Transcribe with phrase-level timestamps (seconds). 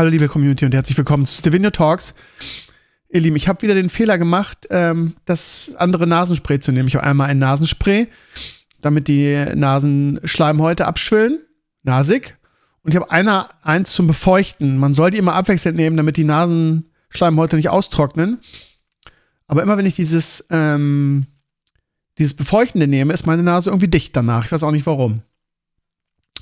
[0.00, 2.14] Hallo liebe Community und herzlich willkommen zu Stevenio Talks.
[3.10, 6.88] Ihr Lieben, ich habe wieder den Fehler gemacht, ähm, das andere Nasenspray zu nehmen.
[6.88, 8.08] Ich habe einmal ein Nasenspray,
[8.80, 11.40] damit die Nasenschleimhäute abschwillen,
[11.82, 12.38] nasig.
[12.82, 14.78] Und ich habe einer eins zum Befeuchten.
[14.78, 18.38] Man soll die immer abwechselnd nehmen, damit die Nasenschleimhäute nicht austrocknen.
[19.48, 21.26] Aber immer wenn ich dieses, ähm,
[22.16, 24.46] dieses Befeuchtende nehme, ist meine Nase irgendwie dicht danach.
[24.46, 25.20] Ich weiß auch nicht warum.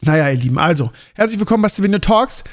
[0.02, 2.44] Naja, ihr Lieben, also, herzlich willkommen bei Stevenio Talks.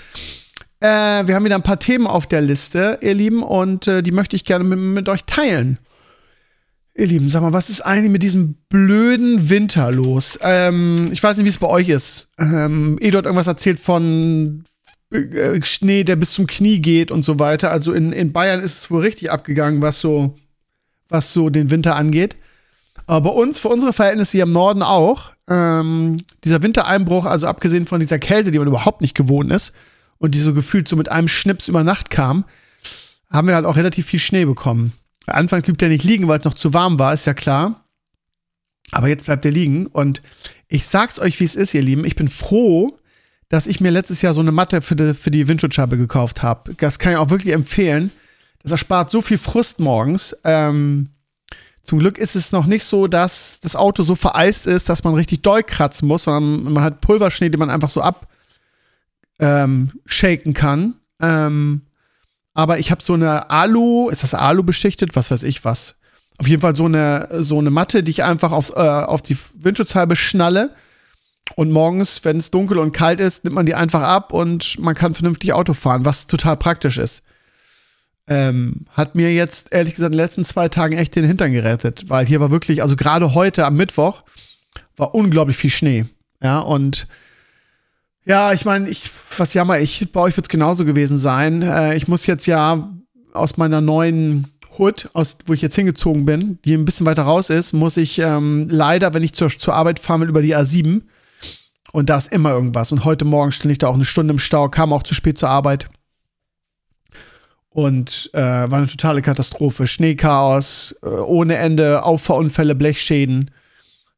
[0.80, 4.12] Äh, wir haben wieder ein paar Themen auf der Liste, ihr Lieben, und äh, die
[4.12, 5.80] möchte ich gerne mit, mit, euch teilen.
[6.94, 10.38] Ihr Lieben, sag mal, was ist eigentlich mit diesem blöden Winter los?
[10.42, 12.30] Ähm, ich weiß nicht, wie es bei euch ist.
[12.40, 14.64] Ähm, hat irgendwas erzählt von
[15.12, 17.72] äh, Schnee, der bis zum Knie geht und so weiter.
[17.72, 20.36] Also in, in Bayern ist es wohl richtig abgegangen, was so,
[21.10, 22.38] was so den Winter angeht.
[23.08, 27.86] Aber bei uns, für unsere Verhältnisse hier im Norden auch, ähm, dieser Wintereinbruch, also abgesehen
[27.86, 29.73] von dieser Kälte, die man überhaupt nicht gewohnt ist,
[30.26, 32.45] und die so gefühlt so mit einem Schnips über Nacht kam,
[33.31, 34.94] haben wir halt auch relativ viel Schnee bekommen.
[35.28, 37.86] Anfangs blieb der nicht liegen, weil es noch zu warm war, ist ja klar.
[38.92, 39.88] Aber jetzt bleibt er liegen.
[39.88, 40.22] Und
[40.67, 42.06] ich sag's euch, wie es ist, ihr Lieben.
[42.06, 42.98] Ich bin froh,
[43.50, 46.73] dass ich mir letztes Jahr so eine Matte für die, für die Windschutzscheibe gekauft habe.
[46.76, 48.12] Das kann ich auch wirklich empfehlen.
[48.62, 50.36] Das erspart so viel Frust morgens.
[50.44, 51.10] Ähm,
[51.84, 55.14] zum Glück ist es noch nicht so, dass das Auto so vereist ist, dass man
[55.14, 58.28] richtig doll kratzen muss, sondern man hat Pulverschnee, den man einfach so ab,
[59.40, 60.96] ähm, shaken kann.
[61.22, 61.82] Ähm,
[62.54, 65.16] aber ich habe so eine Alu, ist das Alu beschichtet?
[65.16, 65.96] Was weiß ich was.
[66.38, 69.38] Auf jeden Fall so eine, so eine Matte, die ich einfach aufs, äh, auf die
[69.58, 70.72] Windschutzhalbe schnalle.
[71.56, 74.96] Und morgens, wenn es dunkel und kalt ist, nimmt man die einfach ab und man
[74.96, 77.22] kann vernünftig Auto fahren, was total praktisch ist.
[78.28, 82.10] Ähm, hat mir jetzt ehrlich gesagt in den letzten zwei Tagen echt den Hintern gerettet,
[82.10, 84.23] weil hier war wirklich, also gerade heute am Mittwoch,
[84.98, 86.06] war unglaublich viel Schnee.
[86.42, 87.08] Ja, und
[88.25, 91.61] ja, ich meine, ich, was jammer ich, bei euch wird es genauso gewesen sein.
[91.61, 92.91] Äh, ich muss jetzt ja
[93.33, 94.47] aus meiner neuen
[94.77, 98.19] Hood, aus, wo ich jetzt hingezogen bin, die ein bisschen weiter raus ist, muss ich
[98.19, 101.03] ähm, leider, wenn ich zur, zur Arbeit fahre, über die A7.
[101.91, 102.91] Und da ist immer irgendwas.
[102.91, 105.37] Und heute Morgen stand ich da auch eine Stunde im Stau, kam auch zu spät
[105.37, 105.87] zur Arbeit.
[107.69, 109.86] Und äh, war eine totale Katastrophe.
[109.86, 113.52] Schneechaos, äh, ohne Ende, Auffahrunfälle, Blechschäden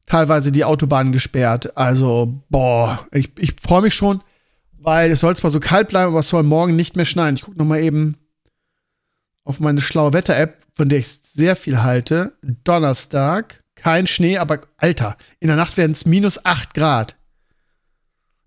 [0.08, 1.76] teilweise die Autobahnen gesperrt.
[1.76, 4.22] Also, boah, ich, ich freue mich schon,
[4.78, 7.36] weil es soll zwar so kalt bleiben, aber es soll morgen nicht mehr schneien.
[7.36, 8.16] Ich gucke noch mal eben
[9.44, 12.34] auf meine schlaue Wetter-App, von der ich sehr viel halte.
[12.64, 17.16] Donnerstag, kein Schnee, aber Alter, in der Nacht werden es minus 8 Grad.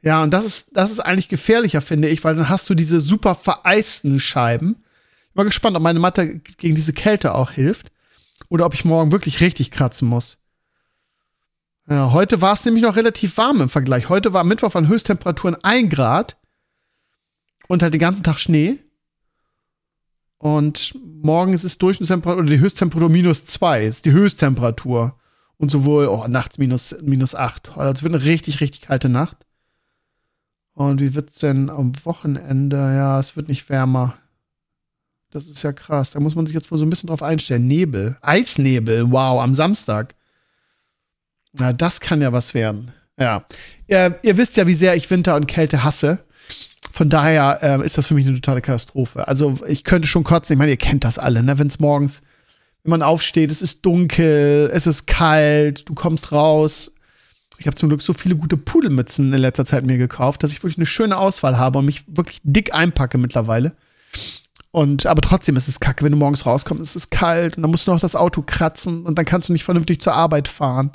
[0.01, 2.99] Ja, und das ist, das ist eigentlich gefährlicher, finde ich, weil dann hast du diese
[2.99, 4.78] super vereisten Scheiben.
[5.28, 7.91] Ich bin mal gespannt, ob meine Matte gegen diese Kälte auch hilft.
[8.49, 10.38] Oder ob ich morgen wirklich richtig kratzen muss.
[11.91, 14.07] Ja, heute war es nämlich noch relativ warm im Vergleich.
[14.07, 16.38] Heute war Mittwoch von Höchsttemperaturen 1 Grad
[17.68, 18.79] und halt den ganzen Tag Schnee.
[20.38, 23.88] Und morgen ist es Durchschnittstemperatur oder die Höchsttemperatur minus 2.
[23.88, 25.19] Ist die Höchsttemperatur.
[25.57, 27.78] Und sowohl oh, nachts minus, minus 8.
[27.78, 29.46] Also es wird eine richtig, richtig kalte Nacht.
[30.72, 32.78] Und wie wird es denn am Wochenende?
[32.78, 34.13] Ja, es wird nicht wärmer.
[35.29, 36.12] Das ist ja krass.
[36.12, 37.68] Da muss man sich jetzt wohl so ein bisschen drauf einstellen.
[37.68, 38.18] Nebel.
[38.22, 39.12] Eisnebel.
[39.12, 40.16] Wow, am Samstag.
[41.53, 42.91] Na, das kann ja was werden.
[43.19, 43.45] Ja.
[43.88, 46.23] Ihr, ihr wisst ja, wie sehr ich Winter und Kälte hasse.
[46.91, 49.28] Von daher äh, ist das für mich eine totale Katastrophe.
[49.28, 50.53] Also ich könnte schon kotzen.
[50.53, 51.57] Ich meine, ihr kennt das alle, ne?
[51.57, 52.22] Wenn es morgens,
[52.84, 56.91] wenn man aufsteht, es ist dunkel, es ist kalt, du kommst raus.
[57.58, 60.64] Ich habe zum Glück so viele gute Pudelmützen in letzter Zeit mir gekauft, dass ich
[60.64, 63.73] wirklich eine schöne Auswahl habe und mich wirklich dick einpacke mittlerweile.
[64.72, 67.72] Und aber trotzdem ist es kacke, wenn du morgens rauskommst, es ist kalt und dann
[67.72, 70.91] musst du noch das Auto kratzen und dann kannst du nicht vernünftig zur Arbeit fahren.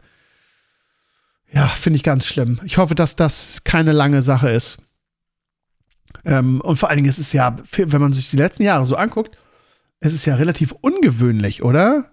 [1.52, 2.60] Ja, finde ich ganz schlimm.
[2.64, 4.78] Ich hoffe, dass das keine lange Sache ist.
[6.24, 8.96] Ähm, und vor allen Dingen ist es ja, wenn man sich die letzten Jahre so
[8.96, 9.36] anguckt,
[10.00, 12.06] es ist ja relativ ungewöhnlich, oder?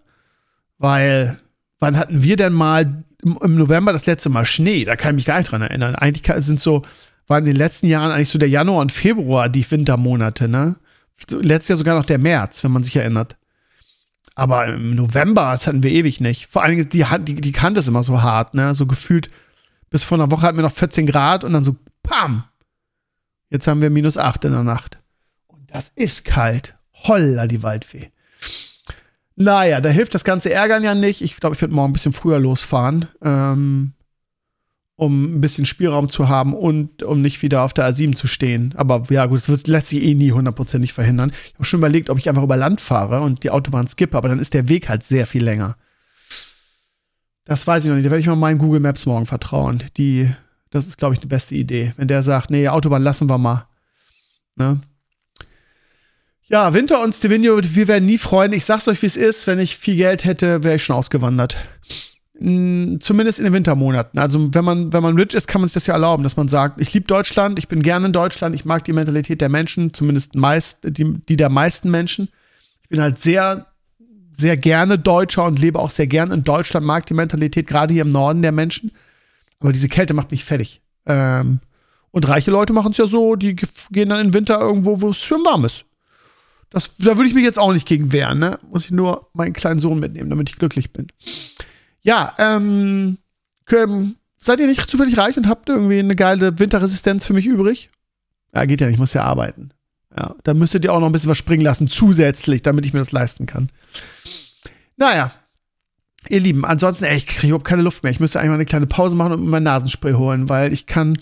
[0.78, 1.40] Weil,
[1.80, 4.86] wann hatten wir denn mal im, im November das letzte Mal Schnee?
[4.86, 5.96] Da kann ich mich gar nicht dran erinnern.
[5.96, 6.84] Eigentlich sind so,
[7.28, 10.76] waren in den letzten Jahren eigentlich so der Januar und Februar die Wintermonate, ne?
[11.30, 13.38] Letztes Jahr sogar noch der März, wenn man sich erinnert.
[14.36, 16.48] Aber im November, das hatten wir ewig nicht.
[16.48, 18.74] Vor allen Dingen, die, die, die Kante ist immer so hart, ne?
[18.74, 19.28] So gefühlt,
[19.90, 22.44] bis vor einer Woche hatten wir noch 14 Grad und dann so, pam!
[23.50, 25.00] Jetzt haben wir minus 8 in der Nacht.
[25.68, 26.76] Das ist kalt.
[26.94, 28.12] Holla, die Waldfee.
[29.36, 31.22] Naja, da hilft das ganze Ärgern ja nicht.
[31.22, 33.94] Ich glaube, ich werde morgen ein bisschen früher losfahren, ähm,
[34.96, 38.74] um ein bisschen Spielraum zu haben und um nicht wieder auf der A7 zu stehen.
[38.78, 41.32] Aber ja, gut, das lässt sich eh nie hundertprozentig verhindern.
[41.48, 44.30] Ich habe schon überlegt, ob ich einfach über Land fahre und die Autobahn skippe, aber
[44.30, 45.76] dann ist der Weg halt sehr viel länger.
[47.46, 48.06] Das weiß ich noch nicht.
[48.06, 49.84] Da werde ich mal meinen Google Maps morgen vertrauen.
[49.98, 50.30] Die,
[50.70, 51.94] das ist, glaube ich, die beste Idee.
[51.98, 53.68] Wenn der sagt, nee, Autobahn lassen wir mal.
[54.56, 54.82] Ne?
[56.44, 58.54] Ja, Winter und Stevino, wir werden nie freuen.
[58.54, 59.48] Ich sag's euch, wie es ist.
[59.48, 61.58] Wenn ich viel Geld hätte, wäre ich schon ausgewandert.
[62.44, 64.20] Zumindest in den Wintermonaten.
[64.20, 66.50] Also, wenn man, wenn man rich ist, kann man sich das ja erlauben, dass man
[66.50, 69.94] sagt, ich liebe Deutschland, ich bin gerne in Deutschland, ich mag die Mentalität der Menschen,
[69.94, 72.28] zumindest meist, die, die der meisten Menschen.
[72.82, 73.68] Ich bin halt sehr,
[74.34, 78.02] sehr gerne Deutscher und lebe auch sehr gerne in Deutschland, mag die Mentalität, gerade hier
[78.02, 78.92] im Norden der Menschen.
[79.62, 80.82] Aber diese Kälte macht mich fertig.
[81.06, 81.62] Ähm,
[82.12, 85.18] und reiche Leute machen es ja so, die gehen dann im Winter irgendwo, wo es
[85.18, 85.86] schön warm ist.
[86.72, 88.60] Das, da würde ich mich jetzt auch nicht gegen wehren, ne?
[88.70, 91.08] Muss ich nur meinen kleinen Sohn mitnehmen, damit ich glücklich bin.
[92.04, 93.18] Ja, ähm,
[94.38, 97.90] seid ihr nicht zufällig reich und habt irgendwie eine geile Winterresistenz für mich übrig?
[98.54, 99.72] Ja, geht ja nicht, ich muss ja arbeiten.
[100.16, 103.00] Ja, da müsstet ihr auch noch ein bisschen was springen lassen, zusätzlich, damit ich mir
[103.00, 103.70] das leisten kann.
[104.98, 105.32] Naja,
[106.30, 108.12] ihr Lieben, ansonsten, ey, ich kriege überhaupt keine Luft mehr.
[108.12, 110.86] Ich müsste eigentlich mal eine kleine Pause machen und mir mein Nasenspray holen, weil ich
[110.86, 111.18] kann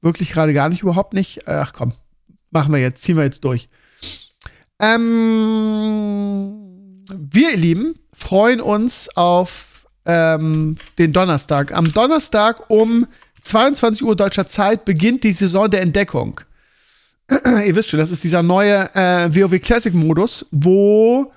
[0.00, 1.46] wirklich gerade gar nicht, überhaupt nicht.
[1.48, 1.92] Ach komm,
[2.50, 3.68] machen wir jetzt, ziehen wir jetzt durch.
[4.78, 6.54] Ähm,
[7.12, 11.72] wir, ihr Lieben, freuen uns auf ähm, den Donnerstag.
[11.72, 13.06] Am Donnerstag um
[13.42, 16.40] 22 Uhr deutscher Zeit beginnt die Saison der Entdeckung.
[17.30, 21.32] ihr wisst schon, das ist dieser neue äh, WoW Classic Modus, wo,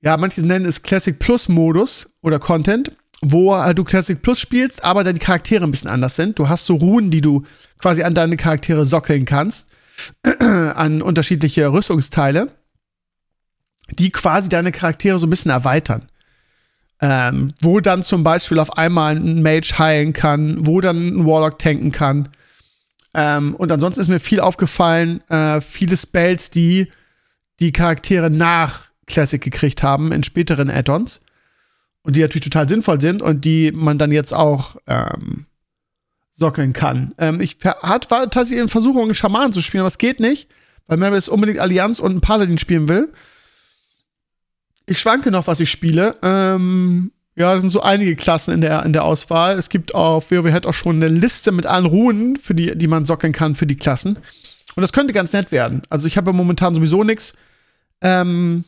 [0.00, 4.82] ja, manche nennen es Classic Plus Modus oder Content, wo äh, du Classic Plus spielst,
[4.82, 6.38] aber die Charaktere ein bisschen anders sind.
[6.38, 7.44] Du hast so Runen, die du
[7.78, 9.68] quasi an deine Charaktere sockeln kannst,
[10.40, 12.48] an unterschiedliche Rüstungsteile
[13.98, 16.09] die quasi deine Charaktere so ein bisschen erweitern.
[17.02, 21.58] Ähm, wo dann zum Beispiel auf einmal ein Mage heilen kann, wo dann ein Warlock
[21.58, 22.28] tanken kann.
[23.14, 26.88] Ähm, und ansonsten ist mir viel aufgefallen, äh, viele Spells, die
[27.60, 31.20] die Charaktere nach Classic gekriegt haben in späteren Add-ons.
[32.02, 35.46] Und die natürlich total sinnvoll sind und die man dann jetzt auch ähm,
[36.34, 37.12] sockeln kann.
[37.18, 40.48] Ähm, ich hat, war tatsächlich in Versuchung, einen Schaman zu spielen, aber es geht nicht,
[40.86, 43.12] weil jetzt unbedingt Allianz und einen Paladin spielen will.
[44.90, 46.16] Ich schwanke noch, was ich spiele.
[46.20, 49.56] Ähm, ja, das sind so einige Klassen in der, in der Auswahl.
[49.56, 53.04] Es gibt auf WoW auch schon eine Liste mit allen Runen, für die, die man
[53.04, 54.16] sockeln kann für die Klassen.
[54.74, 55.82] Und das könnte ganz nett werden.
[55.90, 57.34] Also ich habe ja momentan sowieso nichts
[58.00, 58.64] ähm,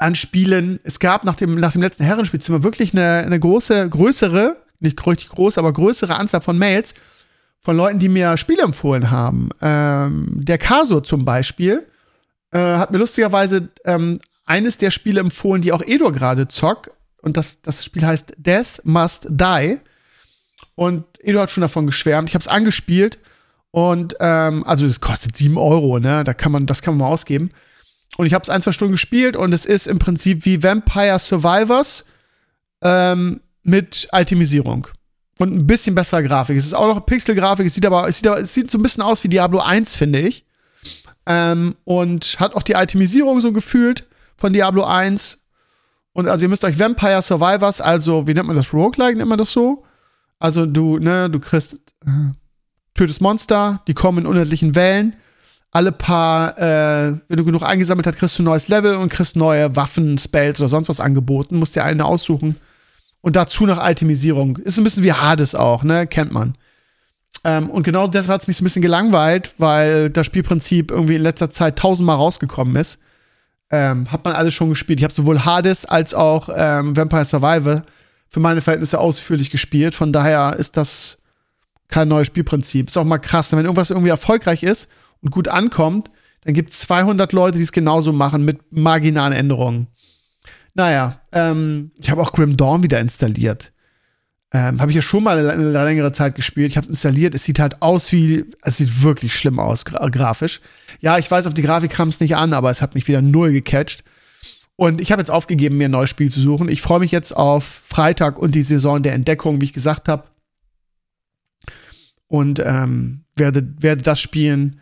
[0.00, 0.80] an Spielen.
[0.82, 5.28] Es gab nach dem, nach dem letzten Herrenspielzimmer wirklich eine, eine große, größere, nicht richtig
[5.28, 6.94] groß, aber größere Anzahl von Mails
[7.60, 9.50] von Leuten, die mir Spiele empfohlen haben.
[9.62, 11.86] Ähm, der Caso zum Beispiel
[12.50, 16.90] äh, hat mir lustigerweise ähm, eines der Spiele empfohlen, die auch Edo gerade zockt.
[17.22, 19.78] Und das, das Spiel heißt Death Must Die.
[20.74, 22.28] Und Edo hat schon davon geschwärmt.
[22.28, 23.18] Ich habe es angespielt.
[23.70, 26.22] Und ähm, also es kostet 7 Euro, ne?
[26.22, 27.50] Da kann man, das kann man mal ausgeben.
[28.16, 31.18] Und ich habe es ein, zwei Stunden gespielt und es ist im Prinzip wie Vampire
[31.18, 32.04] Survivors
[32.82, 34.86] ähm, mit Ultimisierung.
[35.38, 36.56] Und ein bisschen besserer Grafik.
[36.56, 38.82] Es ist auch noch Pixel-Grafik, es sieht aber, es sieht aber, es sieht so ein
[38.82, 40.44] bisschen aus wie Diablo 1, finde ich.
[41.26, 45.40] Ähm, und hat auch die Itemisierung so gefühlt von Diablo 1.
[46.12, 48.72] Und also ihr müsst euch Vampire Survivors, also wie nennt man das?
[48.72, 49.84] Roguelike nennt man das so?
[50.38, 51.74] Also du, ne, du kriegst,
[52.06, 52.32] äh,
[52.94, 55.16] tötest Monster, die kommen in unendlichen Wellen.
[55.70, 59.34] Alle paar, äh, wenn du genug eingesammelt hast, kriegst du ein neues Level und kriegst
[59.34, 61.58] neue Waffen, Spells oder sonst was angeboten.
[61.58, 62.56] Musst dir eine aussuchen.
[63.20, 64.58] Und dazu noch Itemisierung.
[64.58, 66.06] Ist ein bisschen wie Hades auch, ne?
[66.06, 66.52] Kennt man.
[67.42, 71.16] Ähm, und genau deshalb hat es mich so ein bisschen gelangweilt, weil das Spielprinzip irgendwie
[71.16, 72.98] in letzter Zeit tausendmal rausgekommen ist.
[73.74, 75.00] Ähm, hat man alles schon gespielt.
[75.00, 77.82] Ich habe sowohl Hades als auch ähm, Vampire Survival
[78.28, 79.96] für meine Verhältnisse ausführlich gespielt.
[79.96, 81.18] Von daher ist das
[81.88, 82.86] kein neues Spielprinzip.
[82.86, 84.88] Ist auch mal krass, wenn irgendwas irgendwie erfolgreich ist
[85.22, 86.10] und gut ankommt,
[86.44, 89.88] dann gibt es 200 Leute, die es genauso machen mit marginalen Änderungen.
[90.74, 93.72] Naja, ähm, ich habe auch Grim Dawn wieder installiert.
[94.54, 96.70] Ähm, habe ich ja schon mal eine, längere Zeit gespielt.
[96.70, 97.34] Ich habe es installiert.
[97.34, 100.60] Es sieht halt aus wie, es sieht wirklich schlimm aus, gra grafisch.
[101.00, 103.20] Ja, ich weiß, auf die Grafik kam es nicht an, aber es hat mich wieder
[103.20, 104.04] null gecatcht.
[104.76, 106.68] Und ich habe jetzt aufgegeben, mir ein neues Spiel zu suchen.
[106.68, 110.22] Ich freue mich jetzt auf Freitag und die Saison der Entdeckung, wie ich gesagt habe.
[112.28, 114.80] Und ähm, werde, werde das spielen.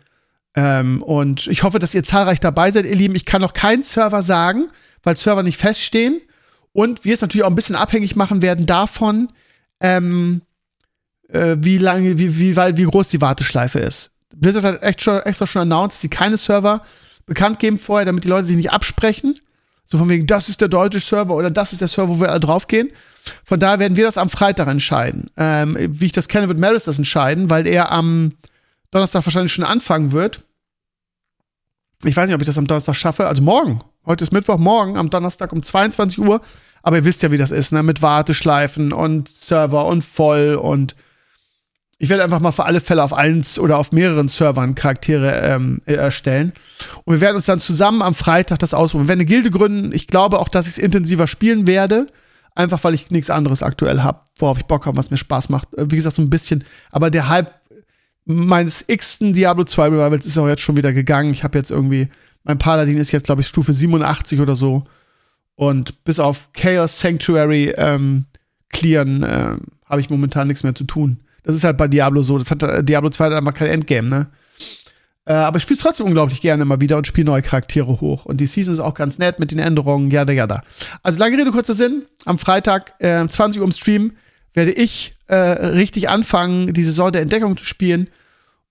[0.55, 3.15] Ähm, und ich hoffe, dass ihr zahlreich dabei seid, ihr Lieben.
[3.15, 4.67] Ich kann noch keinen Server sagen,
[5.01, 6.21] weil Server nicht feststehen.
[6.73, 9.29] Und wir es natürlich auch ein bisschen abhängig machen werden davon,
[9.83, 10.41] ähm,
[11.27, 14.11] äh, wie lange, wie, wie, wie groß die Warteschleife ist.
[14.35, 16.81] Blizzard hat echt schon, extra schon announced, dass sie keine Server
[17.27, 19.35] bekannt geben vorher, damit die Leute sich nicht absprechen.
[19.85, 22.31] So von wegen, das ist der deutsche Server oder das ist der Server, wo wir
[22.31, 22.89] alle draufgehen.
[23.43, 25.29] Von daher werden wir das am Freitag entscheiden.
[25.37, 28.29] Ähm, wie ich das kenne, wird Maris das entscheiden, weil er am
[28.91, 30.43] Donnerstag wahrscheinlich schon anfangen wird.
[32.03, 33.27] Ich weiß nicht, ob ich das am Donnerstag schaffe.
[33.27, 33.81] Also morgen.
[34.05, 36.41] Heute ist Mittwoch, morgen am Donnerstag um 22 Uhr.
[36.83, 37.81] Aber ihr wisst ja, wie das ist, ne?
[37.81, 40.95] Mit Warteschleifen und Server und voll und
[42.03, 45.81] ich werde einfach mal für alle Fälle auf allen oder auf mehreren Servern Charaktere ähm,
[45.85, 46.51] erstellen.
[47.05, 49.05] Und wir werden uns dann zusammen am Freitag das ausruhen.
[49.05, 49.93] Wir werden eine Gilde gründen.
[49.93, 52.07] Ich glaube auch, dass ich es intensiver spielen werde.
[52.55, 55.73] Einfach weil ich nichts anderes aktuell habe, worauf ich Bock habe, was mir Spaß macht.
[55.75, 56.65] Äh, wie gesagt, so ein bisschen.
[56.91, 57.53] Aber der Hype
[58.25, 61.31] meines x-ten Diablo 2 Revivals ist auch jetzt schon wieder gegangen.
[61.31, 62.09] Ich habe jetzt irgendwie,
[62.43, 64.83] mein Paladin ist jetzt, glaube ich, Stufe 87 oder so.
[65.55, 68.25] Und bis auf Chaos Sanctuary ähm,
[68.69, 71.19] clearen äh, habe ich momentan nichts mehr zu tun.
[71.43, 72.37] Das ist halt bei Diablo so.
[72.37, 74.27] Das hat äh, Diablo 2 hat einfach kein Endgame, ne?
[75.25, 78.25] Äh, aber ich spiele trotzdem unglaublich gerne immer wieder und spiele neue Charaktere hoch.
[78.25, 80.63] Und die Season ist auch ganz nett mit den Änderungen, jada, jada.
[81.01, 82.03] Also lange Rede, kurzer Sinn.
[82.25, 84.13] Am Freitag, äh, 20 Uhr im Stream,
[84.53, 88.09] werde ich äh, richtig anfangen, die Saison der Entdeckung zu spielen.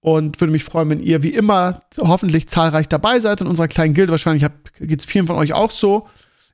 [0.00, 3.94] Und würde mich freuen, wenn ihr wie immer hoffentlich zahlreich dabei seid in unserer kleinen
[3.94, 4.10] Guild.
[4.10, 4.44] Wahrscheinlich
[4.80, 6.08] geht es vielen von euch auch so.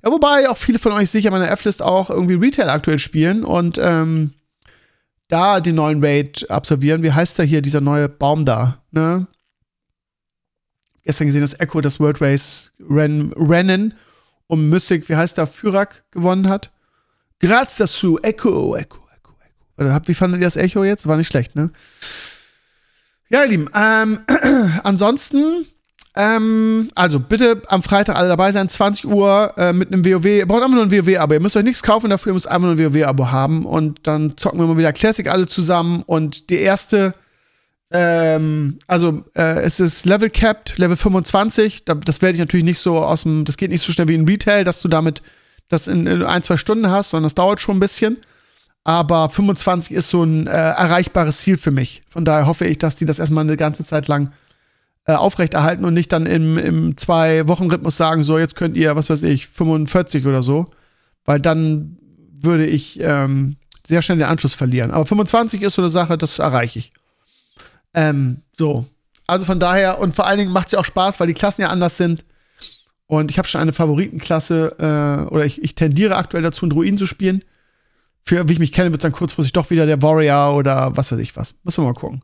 [0.05, 3.79] Ja, wobei auch viele von euch sicher meine F-List auch irgendwie Retail aktuell spielen und
[3.81, 4.33] ähm,
[5.29, 7.03] da den neuen Raid absolvieren.
[7.03, 9.27] Wie heißt der hier, dieser neue Baum da, ne?
[11.03, 13.95] Gestern gesehen, dass Echo das World Race Ren Rennen
[14.47, 16.71] um Mystic, wie heißt der, Fyrak gewonnen hat.
[17.41, 19.35] Graz dazu, Echo, Echo, Echo,
[19.77, 20.09] Echo.
[20.09, 21.07] Wie fandet ihr das Echo jetzt?
[21.07, 21.71] War nicht schlecht, ne?
[23.31, 24.21] Ja, ihr Lieben, ähm,
[24.83, 25.67] ansonsten
[26.19, 30.25] ähm, also bitte am Freitag alle dabei sein, 20 Uhr äh, mit einem WoW.
[30.25, 31.35] Ihr braucht einfach nur ein WoW-Abo.
[31.35, 33.65] Ihr müsst euch nichts kaufen dafür, ihr müsst einfach nur ein WoW-Abo haben.
[33.65, 36.03] Und dann zocken wir mal wieder Classic alle zusammen.
[36.05, 37.13] Und die erste,
[37.93, 41.85] ähm, also äh, es ist Level Capped, Level 25.
[41.85, 44.27] das werde ich natürlich nicht so aus dem, das geht nicht so schnell wie in
[44.27, 45.23] Retail, dass du damit
[45.69, 48.17] das in, in ein, zwei Stunden hast, sondern das dauert schon ein bisschen.
[48.83, 52.01] Aber 25 ist so ein äh, erreichbares Ziel für mich.
[52.09, 54.33] Von daher hoffe ich, dass die das erstmal eine ganze Zeit lang
[55.09, 59.23] äh, aufrechterhalten und nicht dann im, im Zwei-Wochen-Rhythmus sagen, so, jetzt könnt ihr, was weiß
[59.23, 60.67] ich, 45 oder so.
[61.25, 61.97] Weil dann
[62.31, 64.91] würde ich ähm, sehr schnell den Anschluss verlieren.
[64.91, 66.93] Aber 25 ist so eine Sache, das erreiche ich.
[67.95, 68.85] Ähm, so.
[69.27, 71.63] Also von daher, und vor allen Dingen macht es ja auch Spaß, weil die Klassen
[71.63, 72.27] ja anders sind.
[73.07, 76.99] Und ich habe schon eine Favoritenklasse, äh, oder ich, ich tendiere aktuell dazu, einen Druiden
[76.99, 77.43] zu spielen.
[78.23, 81.11] Für, wie ich mich kenne, wird es dann kurzfristig doch wieder der Warrior oder was
[81.11, 81.55] weiß ich was.
[81.65, 82.21] Müssen wir mal gucken.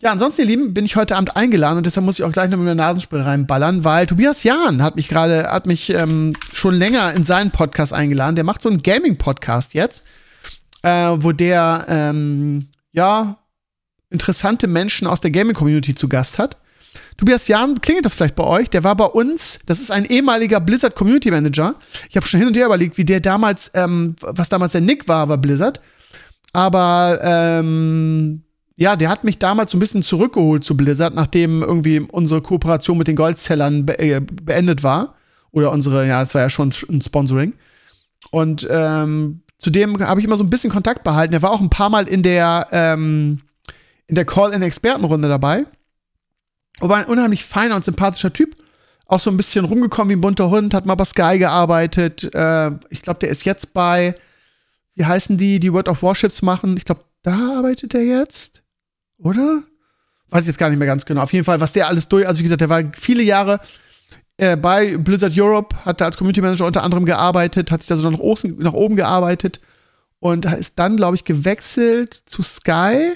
[0.00, 2.50] Ja, ansonsten, ihr Lieben, bin ich heute Abend eingeladen und deshalb muss ich auch gleich
[2.50, 6.74] noch mit der Nasenspray reinballern, weil Tobias Jahn hat mich gerade, hat mich ähm, schon
[6.74, 8.36] länger in seinen Podcast eingeladen.
[8.36, 10.04] Der macht so einen Gaming-Podcast jetzt,
[10.82, 13.38] äh, wo der, ähm, ja,
[14.08, 16.58] interessante Menschen aus der Gaming-Community zu Gast hat.
[17.16, 18.70] Tobias Jahn, klingelt das vielleicht bei euch?
[18.70, 21.74] Der war bei uns, das ist ein ehemaliger Blizzard Community Manager.
[22.08, 25.08] Ich habe schon hin und her überlegt, wie der damals, ähm, was damals der Nick
[25.08, 25.80] war, war Blizzard.
[26.52, 28.44] Aber ähm,
[28.80, 32.96] ja, der hat mich damals so ein bisschen zurückgeholt zu Blizzard, nachdem irgendwie unsere Kooperation
[32.96, 35.16] mit den Goldzellern be äh, beendet war.
[35.50, 37.54] Oder unsere, ja, es war ja schon ein Sponsoring.
[38.30, 41.34] Und ähm, zudem habe ich immer so ein bisschen Kontakt behalten.
[41.34, 43.40] Er war auch ein paar Mal in der, ähm,
[44.06, 45.64] in der Call-in-Expertenrunde dabei.
[46.78, 48.54] Aber ein unheimlich feiner und sympathischer Typ.
[49.06, 52.32] Auch so ein bisschen rumgekommen wie ein bunter Hund, hat mal bei Sky gearbeitet.
[52.32, 54.14] Äh, ich glaube, der ist jetzt bei,
[54.94, 56.76] wie heißen die, die World of Warships machen?
[56.76, 58.62] Ich glaube, da arbeitet er jetzt.
[59.18, 59.62] Oder?
[60.30, 61.22] Weiß ich jetzt gar nicht mehr ganz genau.
[61.22, 63.60] Auf jeden Fall, was der alles durch, also wie gesagt, der war viele Jahre
[64.36, 67.96] äh, bei Blizzard Europe, hat da als Community Manager unter anderem gearbeitet, hat sich da
[67.96, 69.60] so nach, oben, nach oben gearbeitet
[70.20, 73.12] und ist dann, glaube ich, gewechselt zu Sky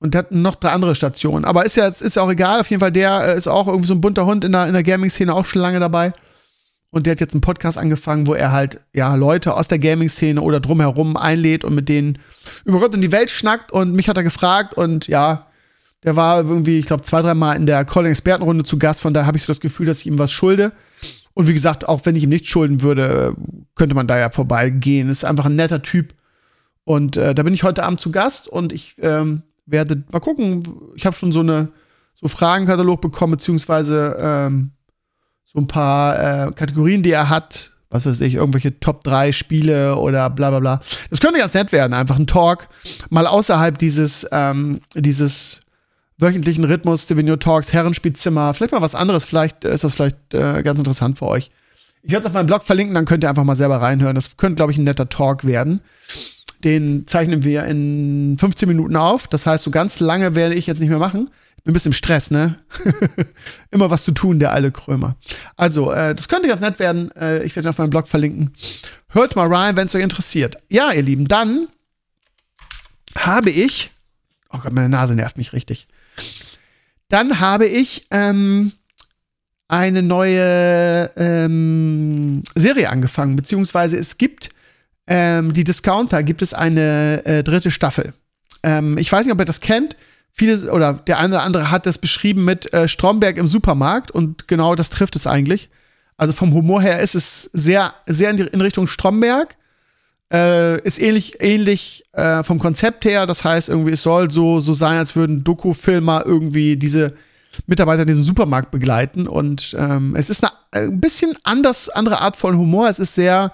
[0.00, 1.44] und hat noch drei andere Stationen.
[1.44, 2.60] Aber ist ja, ist ja auch egal.
[2.60, 4.74] Auf jeden Fall, der äh, ist auch irgendwie so ein bunter Hund in der, in
[4.74, 6.12] der Gaming-Szene auch schon lange dabei.
[6.94, 10.40] Und der hat jetzt einen Podcast angefangen, wo er halt, ja, Leute aus der Gaming-Szene
[10.40, 12.18] oder drumherum einlädt und mit denen
[12.64, 13.72] über Gott und die Welt schnackt.
[13.72, 15.48] Und mich hat er gefragt und ja,
[16.04, 19.00] der war irgendwie, ich glaube, zwei, dreimal in der Calling-Expertenrunde zu Gast.
[19.00, 20.70] Von daher habe ich so das Gefühl, dass ich ihm was schulde.
[21.32, 23.34] Und wie gesagt, auch wenn ich ihm nichts schulden würde,
[23.74, 25.10] könnte man da ja vorbeigehen.
[25.10, 26.14] Ist einfach ein netter Typ.
[26.84, 30.62] Und äh, da bin ich heute Abend zu Gast und ich ähm, werde mal gucken.
[30.94, 31.70] Ich habe schon so eine
[32.14, 34.70] so Fragenkatalog bekommen, beziehungsweise ähm,
[35.54, 37.70] so ein paar äh, Kategorien, die er hat.
[37.90, 40.80] Was weiß ich, irgendwelche Top 3 Spiele oder bla bla bla.
[41.10, 42.66] Das könnte ganz nett werden, einfach ein Talk.
[43.08, 45.60] Mal außerhalb dieses, ähm, dieses
[46.18, 48.52] wöchentlichen Rhythmus, Stevenio Talks, Herrenspielzimmer.
[48.52, 51.52] Vielleicht mal was anderes, vielleicht ist das vielleicht äh, ganz interessant für euch.
[52.02, 54.16] Ich werde es auf meinem Blog verlinken, dann könnt ihr einfach mal selber reinhören.
[54.16, 55.80] Das könnte, glaube ich, ein netter Talk werden.
[56.64, 59.28] den zeichnen wir in 15 Minuten auf.
[59.28, 61.30] Das heißt, so ganz lange werde ich jetzt nicht mehr machen.
[61.66, 62.56] Ein bisschen im Stress, ne?
[63.70, 65.16] Immer was zu tun, der alte Krömer.
[65.56, 67.10] Also, äh, das könnte ganz nett werden.
[67.12, 68.52] Äh, ich werde auf meinem Blog verlinken.
[69.08, 70.56] Hört mal rein, wenn es euch interessiert.
[70.68, 71.68] Ja, ihr Lieben, dann
[73.16, 73.92] habe ich.
[74.50, 75.88] Oh Gott, meine Nase nervt mich richtig.
[77.08, 78.72] Dann habe ich ähm,
[79.68, 84.50] eine neue ähm, Serie angefangen, beziehungsweise es gibt
[85.06, 88.14] ähm, die Discounter, gibt es eine äh, dritte Staffel.
[88.62, 89.96] Ähm, ich weiß nicht, ob ihr das kennt.
[90.36, 94.48] Viele oder der eine oder andere hat das beschrieben mit äh, Stromberg im Supermarkt und
[94.48, 95.70] genau das trifft es eigentlich.
[96.16, 99.56] Also vom Humor her ist es sehr, sehr in, die, in Richtung Stromberg.
[100.32, 103.26] Äh, ist ähnlich, ähnlich äh, vom Konzept her.
[103.26, 107.14] Das heißt, irgendwie, es soll so, so sein, als würden Doku-Filmer irgendwie diese
[107.68, 109.28] Mitarbeiter in diesem Supermarkt begleiten.
[109.28, 112.88] Und ähm, es ist eine, ein bisschen anders, andere Art von Humor.
[112.88, 113.52] Es ist sehr,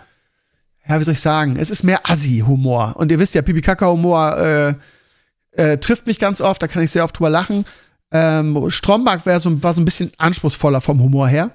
[0.89, 2.97] ja, wie soll ich sagen, es ist mehr Assi-Humor.
[2.97, 4.75] Und ihr wisst ja, Pipi-Kaka-Humor äh,
[5.53, 7.65] äh, trifft mich ganz oft, da kann ich sehr oft drüber lachen.
[8.13, 11.51] Ähm, Stromberg so, war so ein bisschen anspruchsvoller vom Humor her.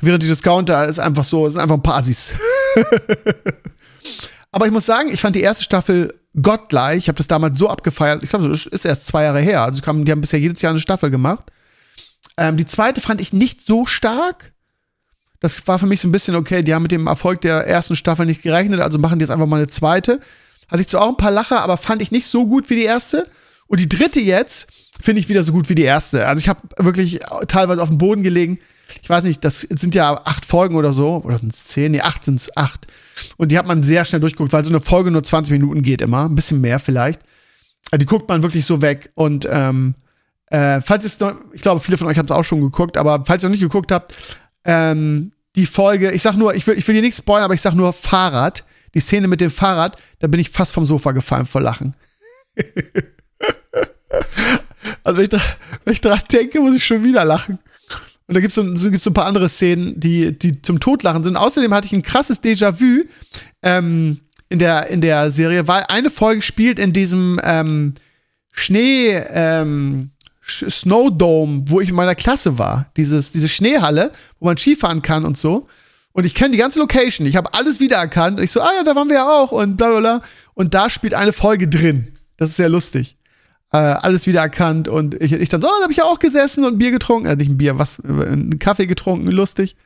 [0.00, 2.34] Während die Discounter ist einfach so, sind einfach ein paar Assis.
[4.52, 6.98] Aber ich muss sagen, ich fand die erste Staffel gottgleich.
[6.98, 8.22] Ich habe das damals so abgefeiert.
[8.22, 9.62] Ich glaube, das ist erst zwei Jahre her.
[9.62, 11.50] Also die haben bisher jedes Jahr eine Staffel gemacht.
[12.36, 14.52] Ähm, die zweite fand ich nicht so stark.
[15.40, 16.62] Das war für mich so ein bisschen okay.
[16.62, 19.46] Die haben mit dem Erfolg der ersten Staffel nicht gerechnet, also machen die jetzt einfach
[19.46, 20.20] mal eine zweite.
[20.70, 22.84] Hatte ich zwar auch ein paar Lacher, aber fand ich nicht so gut wie die
[22.84, 23.26] erste.
[23.66, 24.68] Und die dritte jetzt
[25.00, 26.26] finde ich wieder so gut wie die erste.
[26.26, 28.58] Also ich habe wirklich teilweise auf dem Boden gelegen.
[29.02, 31.22] Ich weiß nicht, das sind ja acht Folgen oder so.
[31.24, 31.92] Oder sind es zehn?
[31.92, 32.86] Nee, acht sind es acht.
[33.36, 36.02] Und die hat man sehr schnell durchgeguckt, weil so eine Folge nur 20 Minuten geht
[36.02, 36.24] immer.
[36.24, 37.20] Ein bisschen mehr vielleicht.
[37.94, 39.10] Die guckt man wirklich so weg.
[39.14, 39.94] Und ähm,
[40.46, 43.24] äh, falls es noch, ich glaube, viele von euch haben es auch schon geguckt, aber
[43.24, 44.16] falls ihr noch nicht geguckt habt,
[44.64, 47.60] ähm, die Folge, ich sag nur, ich will, ich will hier nichts spoilern, aber ich
[47.60, 48.64] sag nur Fahrrad.
[48.94, 51.94] Die Szene mit dem Fahrrad, da bin ich fast vom Sofa gefallen vor Lachen.
[55.04, 55.40] also, wenn ich, da,
[55.84, 57.58] wenn ich daran denke, muss ich schon wieder lachen.
[58.26, 61.24] Und da gibt so, so, gibt's so ein paar andere Szenen, die, die zum Totlachen
[61.24, 61.36] sind.
[61.36, 63.04] Außerdem hatte ich ein krasses Déjà-vu
[63.62, 67.94] ähm, in, der, in der Serie, weil eine Folge spielt in diesem ähm,
[68.52, 70.10] Schnee, ähm,
[70.46, 72.90] Snowdome, wo ich in meiner Klasse war.
[72.96, 75.66] Dieses, diese Schneehalle, wo man Skifahren kann und so.
[76.12, 77.26] Und ich kenne die ganze Location.
[77.26, 78.38] Ich habe alles wiedererkannt.
[78.38, 80.22] Und ich so, ah ja, da waren wir ja auch und bla bla bla.
[80.54, 82.18] Und da spielt eine Folge drin.
[82.36, 83.16] Das ist sehr lustig.
[83.72, 84.88] Äh, alles wiedererkannt.
[84.88, 87.26] Und ich, ich dann so, oh, da habe ich ja auch gesessen und Bier getrunken.
[87.26, 89.76] Äh, nicht ein Bier, was, einen Kaffee getrunken, lustig.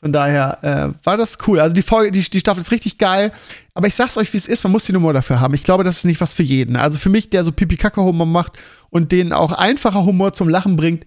[0.00, 1.60] Von daher äh, war das cool.
[1.60, 3.32] Also die Folge, die, die Staffel ist richtig geil.
[3.72, 5.54] Aber ich sag's euch, wie es ist, man muss die Nummer dafür haben.
[5.54, 6.76] Ich glaube, das ist nicht was für jeden.
[6.76, 8.58] Also für mich, der so Pipi-Kacke-Humor macht
[8.90, 11.06] und den auch einfacher Humor zum Lachen bringt,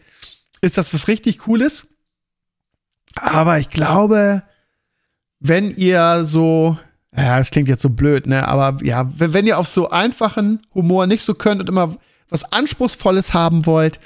[0.62, 1.86] ist das was richtig Cooles.
[3.22, 4.44] Aber ich glaube,
[5.40, 6.78] wenn ihr so,
[7.16, 10.62] ja, es klingt jetzt so blöd, ne, aber ja, wenn, wenn ihr auf so einfachen
[10.74, 11.96] Humor nicht so könnt und immer
[12.30, 14.00] was Anspruchsvolles haben wollt,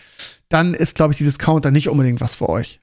[0.50, 2.80] dann ist, glaube ich, dieses Counter nicht unbedingt was für euch.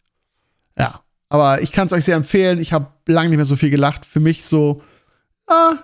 [0.76, 0.94] Ja,
[1.28, 2.60] aber ich kann es euch sehr empfehlen.
[2.60, 4.06] Ich habe lange nicht mehr so viel gelacht.
[4.06, 4.82] Für mich so,
[5.46, 5.74] ah,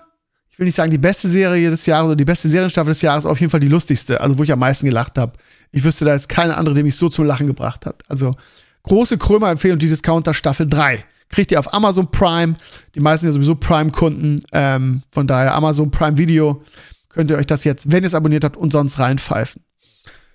[0.51, 3.27] ich will nicht sagen die beste Serie des Jahres oder die beste Serienstaffel des Jahres,
[3.27, 5.33] auf jeden Fall die lustigste, also wo ich am meisten gelacht habe.
[5.73, 8.03] Ich wüsste da jetzt keine andere, die mich so zum Lachen gebracht hat.
[8.09, 8.35] Also
[8.85, 11.05] große Krömer-Empfehlung, die Discounter Staffel 3.
[11.29, 12.55] Kriegt ihr auf Amazon Prime.
[12.95, 14.41] Die meisten sind ja sowieso Prime-Kunden.
[14.53, 16.63] Ähm, von daher Amazon Prime Video.
[17.09, 19.63] Könnt ihr euch das jetzt, wenn ihr es abonniert habt, und sonst reinpfeifen.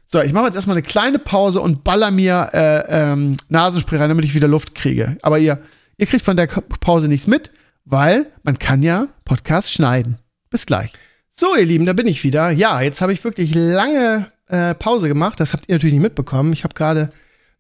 [0.05, 4.09] So, ich mache jetzt erstmal eine kleine Pause und baller mir äh, ähm, Nasenspray rein,
[4.09, 5.17] damit ich wieder Luft kriege.
[5.21, 5.61] Aber ihr,
[5.97, 7.51] ihr kriegt von der Pause nichts mit,
[7.85, 10.17] weil man kann ja Podcasts schneiden.
[10.49, 10.91] Bis gleich.
[11.29, 12.49] So, ihr Lieben, da bin ich wieder.
[12.49, 15.39] Ja, jetzt habe ich wirklich lange äh, Pause gemacht.
[15.39, 16.53] Das habt ihr natürlich nicht mitbekommen.
[16.53, 17.11] Ich habe gerade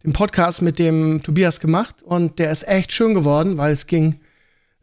[0.03, 4.19] den Podcast mit dem Tobias gemacht und der ist echt schön geworden, weil es ging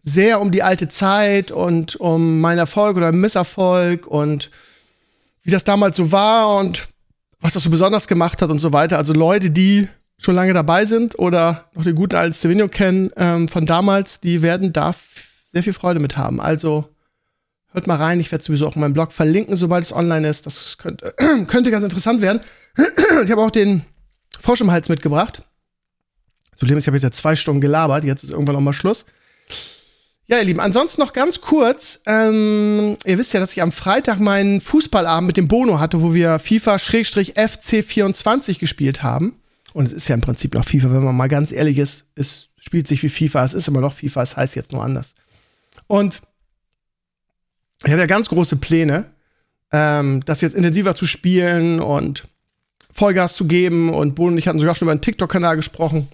[0.03, 4.51] sehr um die alte Zeit und um meinen Erfolg oder Misserfolg und
[5.43, 6.89] wie das damals so war und
[7.41, 8.99] was das so besonders gemacht hat und so weiter.
[8.99, 13.49] Also Leute, die schon lange dabei sind oder noch den guten alten Stevenio kennen ähm,
[13.49, 14.95] von damals, die werden da
[15.53, 16.41] sehr viel Freude mit haben.
[16.41, 16.89] Also
[17.73, 18.21] hört mal rein.
[18.21, 20.47] Ich werde sowieso auch in meinem Blog verlinken, sobald es online ist.
[20.47, 21.15] Das könnte,
[21.47, 22.41] könnte ganz interessant werden.
[23.25, 23.83] ich habe auch den
[24.41, 25.43] Frosch im Hals mitgebracht.
[26.51, 28.73] Das Problem ist, ich habe jetzt ja zwei Stunden gelabert, jetzt ist irgendwann noch mal
[28.73, 29.05] Schluss.
[30.29, 32.01] Ja, ihr Lieben, ansonsten noch ganz kurz.
[32.07, 36.15] Ähm, ihr wisst ja, dass ich am Freitag meinen Fußballabend mit dem Bono hatte, wo
[36.15, 39.41] wir FIFA-FC24 gespielt haben.
[39.73, 42.07] Und es ist ja im Prinzip noch FIFA, wenn man mal ganz ehrlich ist.
[42.17, 45.15] Es spielt sich wie FIFA, es ist immer noch FIFA, es heißt jetzt nur anders.
[45.87, 46.23] Und
[47.85, 49.13] ich hatte ja ganz große Pläne,
[49.71, 52.27] ähm, das jetzt intensiver zu spielen und
[52.97, 53.93] Vollgas zu geben.
[53.93, 56.09] Und Boden und ich hatten sogar schon über einen TikTok-Kanal gesprochen.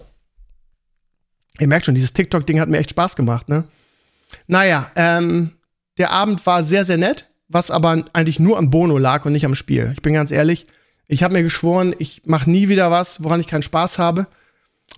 [1.59, 3.63] Ihr merkt schon, dieses TikTok-Ding hat mir echt Spaß gemacht, ne?
[4.47, 5.51] Naja, ähm,
[5.97, 9.45] der Abend war sehr, sehr nett, was aber eigentlich nur am Bono lag und nicht
[9.45, 9.91] am Spiel.
[9.93, 10.65] Ich bin ganz ehrlich,
[11.07, 14.27] ich habe mir geschworen, ich mache nie wieder was, woran ich keinen Spaß habe.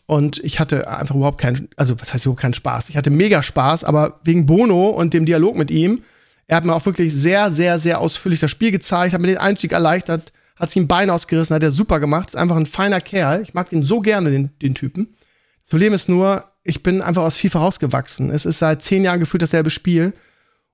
[0.08, 2.90] Und ich hatte einfach überhaupt keinen, also was heißt überhaupt keinen Spaß?
[2.90, 6.04] Ich hatte mega Spaß, aber wegen Bono und dem Dialog mit ihm,
[6.48, 9.40] er hat mir auch wirklich sehr, sehr, sehr ausführlich das Spiel gezeigt, hat mir den
[9.40, 13.02] Einstieg erleichtert, hat sich ein Bein ausgerissen, hat er super gemacht, ist einfach ein feiner
[13.02, 13.42] Kerl.
[13.42, 15.16] Ich mag ihn so gerne, den, den Typen.
[15.62, 18.30] Das Problem ist nur, ich bin einfach aus FIFA rausgewachsen.
[18.30, 20.14] Es ist seit zehn Jahren gefühlt dasselbe Spiel.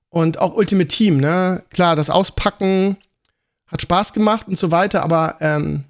[0.08, 1.64] Und auch Ultimate Team, ne?
[1.70, 2.96] Klar, das Auspacken
[3.66, 5.84] hat Spaß gemacht und so weiter, aber ähm,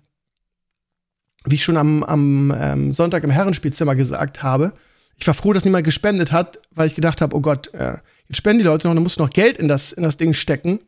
[1.45, 4.73] wie ich schon am, am ähm, Sonntag im Herrenspielzimmer gesagt habe,
[5.19, 8.39] ich war froh, dass niemand gespendet hat, weil ich gedacht habe, oh Gott, äh, jetzt
[8.39, 10.81] spenden die Leute noch, dann musst du noch Geld in das, in das Ding stecken.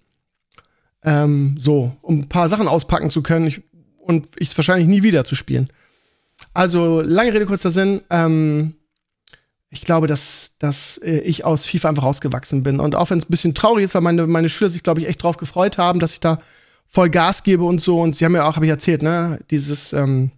[1.05, 3.63] Ähm, so, um ein paar Sachen auspacken zu können ich,
[3.99, 5.69] und ich es wahrscheinlich nie wieder zu spielen.
[6.53, 8.01] Also, lange Rede, kurzer Sinn.
[8.11, 8.75] Ähm,
[9.71, 12.81] ich glaube, dass, dass äh, ich aus FIFA einfach rausgewachsen bin.
[12.81, 15.09] Und auch wenn es ein bisschen traurig ist, weil meine, meine Schüler sich, glaube ich,
[15.09, 16.41] echt drauf gefreut haben, dass ich da
[16.89, 18.01] voll Gas gebe und so.
[18.01, 20.31] Und sie haben ja auch, habe ich erzählt, ne, dieses, ähm,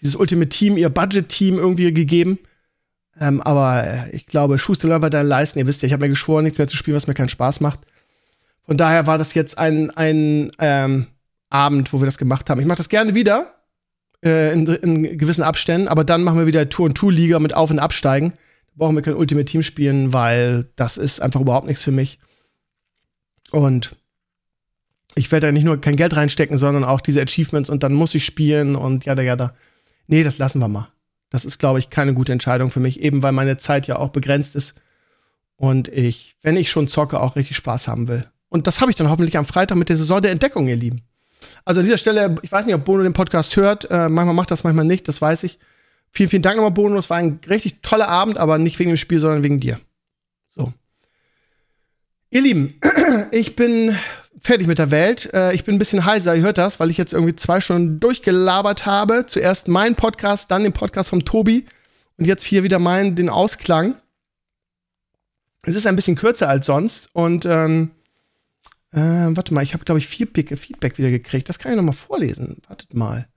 [0.00, 2.38] dieses Ultimate Team, ihr Budget-Team irgendwie gegeben.
[3.18, 5.58] Ähm, aber äh, ich glaube, Schuster läuft deine Leisten.
[5.58, 7.60] Ihr wisst ja, ich habe mir geschworen, nichts mehr zu spielen, was mir keinen Spaß
[7.60, 7.80] macht.
[8.64, 11.06] Von daher war das jetzt ein, ein ähm,
[11.48, 12.60] Abend, wo wir das gemacht haben.
[12.60, 13.54] Ich mache das gerne wieder
[14.24, 17.54] äh, in, in, gewissen Abständen, aber dann machen wir wieder Tour und Tour Liga mit
[17.54, 18.32] Auf- und Absteigen.
[18.66, 22.18] Da brauchen wir kein Ultimate Team spielen, weil das ist einfach überhaupt nichts für mich.
[23.50, 23.96] Und
[25.14, 28.14] ich werde da nicht nur kein Geld reinstecken, sondern auch diese Achievements und dann muss
[28.14, 29.54] ich spielen und ja, ja, da.
[30.06, 30.88] Nee, das lassen wir mal.
[31.30, 34.10] Das ist, glaube ich, keine gute Entscheidung für mich, eben weil meine Zeit ja auch
[34.10, 34.74] begrenzt ist
[35.56, 38.26] und ich, wenn ich schon zocke, auch richtig Spaß haben will.
[38.50, 41.02] Und das habe ich dann hoffentlich am Freitag mit der Saison der Entdeckung, ihr Lieben.
[41.64, 43.90] Also an dieser Stelle, ich weiß nicht, ob Bono den Podcast hört.
[43.90, 45.58] Äh, manchmal macht das, manchmal nicht, das weiß ich.
[46.10, 46.98] Vielen, vielen Dank nochmal, Bono.
[46.98, 49.78] Es war ein richtig toller Abend, aber nicht wegen dem Spiel, sondern wegen dir.
[50.48, 50.72] So.
[52.30, 52.74] Ihr Lieben,
[53.30, 53.96] ich bin
[54.40, 55.32] fertig mit der Welt.
[55.32, 58.00] Äh, ich bin ein bisschen heiser, ihr hört das, weil ich jetzt irgendwie zwei Stunden
[58.00, 59.26] durchgelabert habe.
[59.26, 61.66] Zuerst meinen Podcast, dann den Podcast vom Tobi
[62.18, 63.94] und jetzt hier wieder meinen, den Ausklang.
[65.62, 67.90] Es ist ein bisschen kürzer als sonst und ähm,
[68.92, 68.98] äh,
[69.36, 71.48] warte mal, ich habe, glaube ich, Feedback, Feedback wieder gekriegt.
[71.48, 72.56] Das kann ich noch mal vorlesen.
[72.68, 73.28] Wartet mal.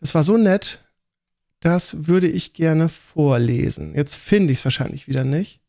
[0.00, 0.84] Das war so nett.
[1.60, 3.94] Das würde ich gerne vorlesen.
[3.94, 5.62] Jetzt finde ich es wahrscheinlich wieder nicht.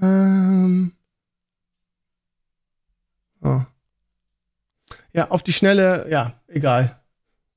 [0.00, 0.92] Ähm.
[3.40, 3.62] Oh.
[5.12, 7.00] Ja, auf die Schnelle, ja, egal.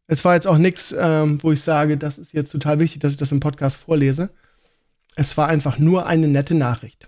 [0.08, 3.14] Es war jetzt auch nichts, ähm, wo ich sage, das ist jetzt total wichtig, dass
[3.14, 4.30] ich das im Podcast vorlese.
[5.16, 7.08] Es war einfach nur eine nette Nachricht.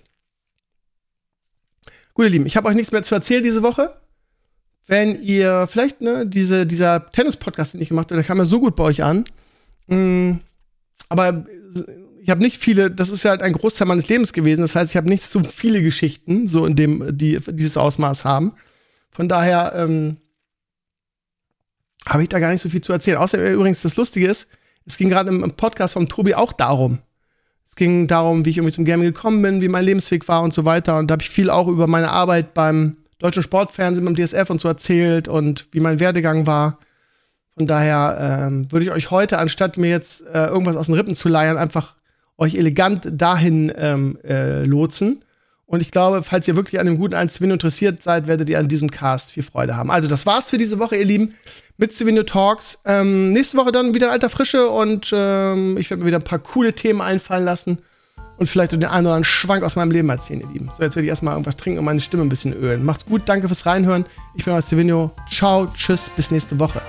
[2.18, 3.96] Gut, ihr Lieben, ich habe euch nichts mehr zu erzählen diese Woche.
[4.88, 8.60] Wenn ihr vielleicht, ne, diese, dieser Tennis-Podcast, den ich gemacht habe, der kam ja so
[8.60, 9.26] gut bei euch an.
[9.86, 10.38] Mm,
[11.10, 11.46] aber
[12.20, 14.62] ich habe nicht viele, das ist ja halt ein Großteil meines Lebens gewesen.
[14.62, 18.54] Das heißt, ich habe nicht so viele Geschichten, so in dem, die dieses Ausmaß haben.
[19.12, 20.18] Von daher ähm,
[22.08, 23.18] habe ich da gar nicht so viel zu erzählen.
[23.18, 24.48] Außerdem übrigens, das Lustige ist,
[24.88, 26.98] es ging gerade im Podcast vom Tobi auch darum.
[27.68, 30.54] Es ging darum, wie ich irgendwie zum Gaming gekommen bin, wie mein Lebensweg war und
[30.54, 30.98] so weiter.
[30.98, 34.62] Und da habe ich viel auch über meine Arbeit beim deutschen Sportfernsehen, beim DSF und
[34.62, 36.80] so erzählt und wie mein Werdegang war.
[37.58, 41.16] Von daher ähm, würde ich euch heute, anstatt mir jetzt äh, irgendwas aus den Rippen
[41.16, 41.96] zu leiern, einfach
[42.38, 45.24] euch elegant dahin ähm, äh, lotsen.
[45.66, 48.60] Und ich glaube, falls ihr wirklich an dem guten 1 Win interessiert seid, werdet ihr
[48.60, 49.92] an diesem Cast viel Freude haben.
[49.92, 51.34] Also, das war's für diese Woche, ihr Lieben,
[51.78, 52.80] mit Savino Talks.
[52.86, 56.40] Ähm, nächste Woche dann wieder alter Frische und ähm, ich werde mir wieder ein paar
[56.40, 57.80] coole Themen einfallen lassen
[58.38, 60.70] und vielleicht den einen oder anderen Schwank aus meinem Leben erzählen, ihr Lieben.
[60.72, 62.86] So, jetzt werde ich erstmal irgendwas trinken und meine Stimme ein bisschen ölen.
[62.86, 64.06] Macht's gut, danke fürs Reinhören.
[64.36, 65.12] Ich bin euer Savino.
[65.30, 66.82] Ciao, tschüss, bis nächste Woche.